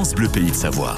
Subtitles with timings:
[0.00, 0.96] France Bleu Pays de Savoie.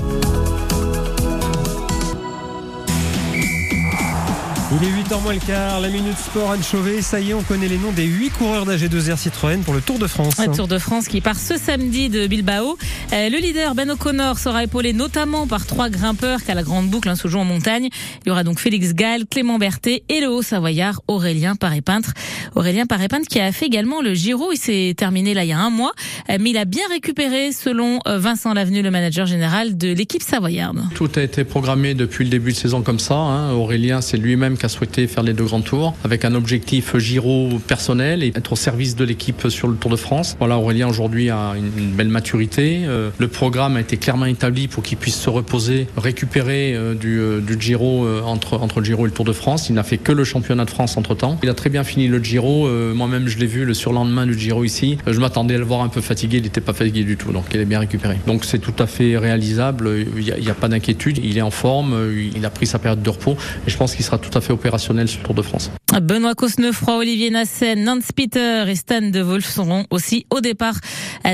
[4.81, 7.03] Il est 8h moins le quart, la minute sport Anne Chauvet.
[7.03, 9.99] Ça y est, on connaît les noms des 8 coureurs d'AG2R Citroën pour le Tour
[9.99, 10.41] de France.
[10.41, 12.79] Un Tour de France qui part ce samedi de Bilbao.
[13.13, 17.11] Euh, le leader Ben O'Connor sera épaulé notamment par trois grimpeurs qu'à la grande boucle,
[17.11, 17.91] un sous en montagne.
[18.25, 22.13] Il y aura donc Félix Gall, Clément Berthet et le haut-savoyard Aurélien Paré-Peintre.
[22.55, 24.53] Aurélien Paré-Peintre qui a fait également le Giro.
[24.53, 25.93] Il s'est terminé là il y a un mois,
[26.31, 30.23] euh, mais il a bien récupéré selon euh, Vincent Lavenu, le manager général de l'équipe
[30.23, 30.81] savoyarde.
[30.95, 33.17] Tout a été programmé depuis le début de saison comme ça.
[33.17, 33.53] Hein.
[33.53, 38.23] Aurélien, c'est lui-même a souhaité faire les deux grands tours avec un objectif Giro personnel
[38.23, 40.37] et être au service de l'équipe sur le Tour de France.
[40.39, 42.83] Voilà, Aurélien aujourd'hui a une, belle maturité.
[42.85, 47.19] Euh, le programme a été clairement établi pour qu'il puisse se reposer, récupérer euh, du,
[47.19, 49.69] euh, du, Giro entre, entre le Giro et le Tour de France.
[49.69, 51.39] Il n'a fait que le championnat de France entre temps.
[51.43, 52.69] Il a très bien fini le Giro.
[52.95, 54.99] Moi-même, je l'ai vu le surlendemain du Giro ici.
[55.07, 56.39] Je m'attendais à le voir un peu fatigué.
[56.39, 57.33] Il n'était pas fatigué du tout.
[57.33, 58.19] Donc, il est bien récupéré.
[58.27, 59.91] Donc, c'est tout à fait réalisable.
[60.17, 61.19] Il n'y a, a, pas d'inquiétude.
[61.23, 61.97] Il est en forme.
[62.35, 63.37] Il a pris sa période de repos.
[63.67, 65.71] Et je pense qu'il sera tout à fait opérationnel sur le Tour de France.
[66.01, 70.75] Benoît Cosnefroy, Olivier Nassen, Nance Peter et Stan De Wolf seront aussi au départ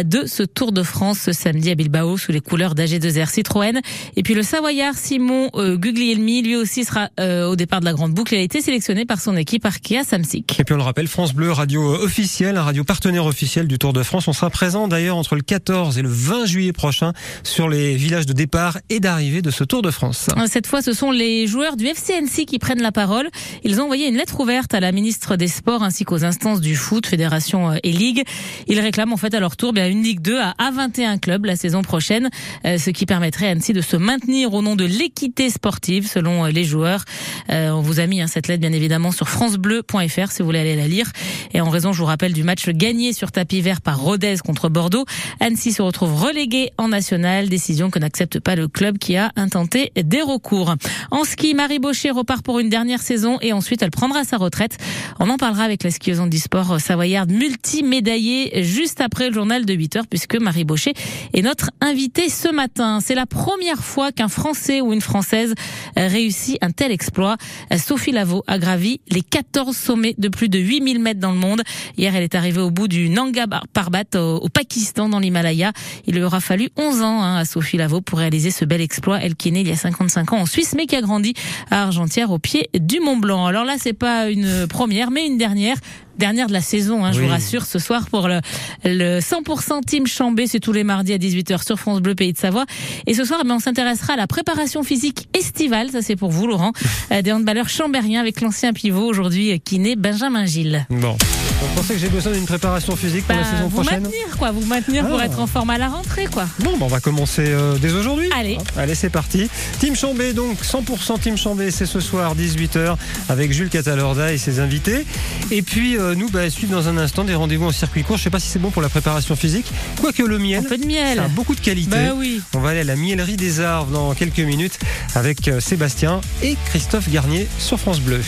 [0.04, 3.80] de ce Tour de France ce samedi à Bilbao sous les couleurs d'AG2R Citroën.
[4.16, 7.92] Et puis le Savoyard Simon euh, Guglielmi, lui aussi sera euh, au départ de la
[7.92, 8.34] grande boucle.
[8.34, 10.58] Il a été sélectionné par son équipe Arkea Samsic.
[10.58, 14.02] Et puis on le rappelle, France Bleu, radio officielle, radio partenaire officiel du Tour de
[14.02, 14.26] France.
[14.26, 17.12] On sera présent d'ailleurs entre le 14 et le 20 juillet prochain
[17.44, 20.28] sur les villages de départ et d'arrivée de ce Tour de France.
[20.46, 23.28] Cette fois, ce sont les joueurs du FCNC qui prennent la parole.
[23.62, 26.74] Ils ont envoyé une lettre ouverte à la ministre des Sports ainsi qu'aux instances du
[26.74, 28.24] foot, fédération euh, et ligue.
[28.66, 31.54] Ils réclament en fait à leur tour bien une Ligue 2 à A21 clubs la
[31.54, 32.30] saison prochaine,
[32.64, 36.48] euh, ce qui permettrait ainsi de se maintenir au nom de l'équité sportive selon euh,
[36.48, 37.04] les joueurs.
[37.50, 40.76] On vous a mis hein, cette lettre bien évidemment sur francebleu.fr si vous voulez aller
[40.76, 41.10] la lire.
[41.52, 44.68] Et en raison, je vous rappelle, du match gagné sur tapis vert par Rodez contre
[44.68, 45.04] Bordeaux,
[45.40, 49.92] Annecy se retrouve relégué en national, décision que n'accepte pas le club qui a intenté
[49.94, 50.74] des recours.
[51.10, 54.78] En ski, Marie Baucher repart pour une dernière saison et ensuite elle prendra sa retraite.
[55.20, 59.72] On en parlera avec la skieuse du sport savoyarde multimédaillée juste après le journal de
[59.72, 60.92] 8 heures puisque Marie Baucher
[61.32, 63.00] est notre invitée ce matin.
[63.00, 65.54] C'est la première fois qu'un Français ou une Française
[65.96, 67.36] réussit un tel exploit.
[67.76, 71.62] Sophie Lavaux a gravi les 14 sommets de plus de 8000 mètres dans le monde.
[71.96, 75.72] Hier, elle est arrivée au bout du Nanga Parbat au, Pakistan dans l'Himalaya.
[76.06, 79.20] Il lui aura fallu 11 ans hein, à Sophie Lavaux pour réaliser ce bel exploit.
[79.22, 81.34] Elle qui est née il y a 55 ans en Suisse mais qui a grandi
[81.70, 83.46] à Argentière au pied du Mont Blanc.
[83.46, 85.76] Alors là, c'est pas une première, mais une dernière
[86.18, 88.40] dernière de la saison, hein, je vous rassure, ce soir pour le,
[88.84, 92.38] le 100% Team Chambé, c'est tous les mardis à 18h sur France Bleu Pays de
[92.38, 92.66] Savoie.
[93.06, 96.30] Et ce soir, eh ben, on s'intéressera à la préparation physique estivale, ça c'est pour
[96.30, 96.72] vous Laurent,
[97.12, 100.86] euh, des handballeurs chambériens avec l'ancien pivot aujourd'hui euh, qui naît Benjamin Gilles.
[100.90, 101.16] Bon.
[101.60, 104.36] Vous pensez que j'ai besoin d'une préparation physique pour la bah, saison prochaine Vous maintenir
[104.38, 105.24] quoi, vous maintenir pour ah.
[105.24, 106.46] être en forme à la rentrée quoi.
[106.60, 108.30] Bon, bah, on va commencer euh, dès aujourd'hui.
[108.36, 108.58] Allez.
[108.76, 109.50] allez, c'est parti.
[109.80, 112.96] Team Chambé donc 100% Team Chambé, c'est ce soir 18h
[113.28, 115.04] avec Jules Catalorda et ses invités.
[115.50, 118.18] Et puis euh, nous bah, suivre dans un instant des rendez-vous en circuit court.
[118.18, 119.66] Je sais pas si c'est bon pour la préparation physique,
[120.00, 120.64] quoique le miel.
[120.64, 121.18] Un peu de miel.
[121.18, 121.90] Ça a beaucoup de qualité.
[121.90, 122.40] Bah oui.
[122.54, 124.78] On va aller à la miellerie des Arbres dans quelques minutes
[125.14, 128.20] avec euh, Sébastien et Christophe Garnier sur France Bleu.